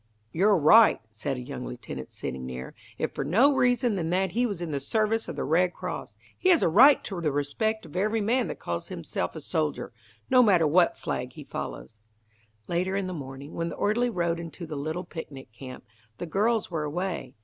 [0.31, 2.73] "You're right," said a young lieutenant, sitting near.
[2.97, 5.75] "If for no other reason than that he was in the service of the Red
[5.75, 9.41] Cross, he has a right to the respect of every man that calls himself a
[9.41, 9.93] soldier,
[10.27, 11.97] no matter what flag he follows."
[12.67, 15.83] Later in the morning, when the orderly rode into the little picnic camp,
[16.17, 17.35] the girls were away.